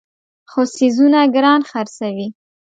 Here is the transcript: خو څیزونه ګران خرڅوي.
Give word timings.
خو 0.49 0.61
څیزونه 0.75 1.19
ګران 1.35 1.61
خرڅوي. 1.69 2.27